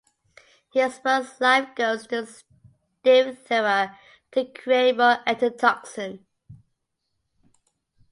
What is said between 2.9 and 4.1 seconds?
diphtheria